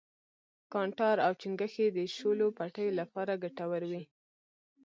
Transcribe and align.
کانټار 0.73 1.17
او 1.25 1.31
چنگښې 1.41 1.87
د 1.97 1.99
شولو 2.15 2.47
پټیو 2.57 2.97
لپاره 2.99 3.33
گټور 3.43 3.81
وي. 3.91 4.03